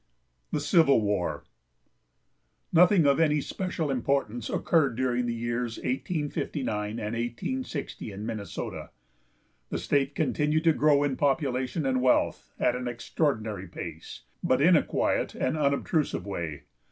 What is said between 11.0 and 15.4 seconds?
in population and wealth at an extraordinary pace, but in a quiet